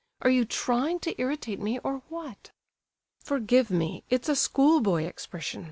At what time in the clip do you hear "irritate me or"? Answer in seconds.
1.21-2.01